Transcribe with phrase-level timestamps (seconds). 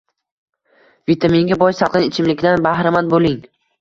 [1.11, 3.37] Vitaminga boy salqin ichimlikdan bahramand bo‘ling